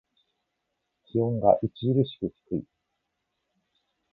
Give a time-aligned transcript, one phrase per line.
[1.05, 1.69] 気温が著
[2.05, 2.63] しく低い。